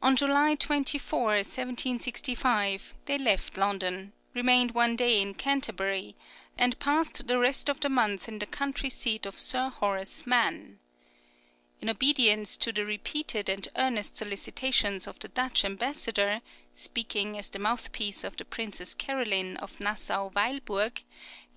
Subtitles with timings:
[0.00, 6.16] [20039] On July 24, 1765, they left London, remained one day in Canterbury,
[6.56, 10.78] and passed the rest of the month at the country seat of Sir Horace Mann.
[11.82, 16.40] In obedience to the repeated and earnest solicitations of the Dutch Ambassador,
[16.72, 21.52] speaking as the mouthpiece of the Princess Caroline, of Nassau Weilburg, L.